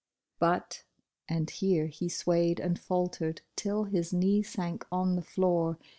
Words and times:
"But," 0.39 0.83
and 1.29 1.47
here 1.47 1.85
he 1.85 2.09
swayed 2.09 2.59
and 2.59 2.79
faltered 2.79 3.41
till 3.55 3.83
his 3.83 4.11
knee 4.11 4.41
sank 4.41 4.83
on 4.91 5.15
the 5.15 5.21
floor. 5.21 5.77